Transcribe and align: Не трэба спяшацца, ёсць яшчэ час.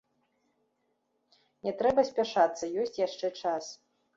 Не 1.67 1.73
трэба 1.81 2.01
спяшацца, 2.11 2.73
ёсць 2.85 2.99
яшчэ 3.07 3.35
час. 3.45 3.65